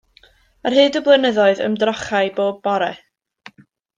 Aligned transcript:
Ar 0.69 0.75
hyd 0.77 0.95
y 0.99 1.01
blynyddoedd, 1.07 1.61
ymdrochai 1.67 2.25
bob 2.39 2.57
bore. 2.69 2.91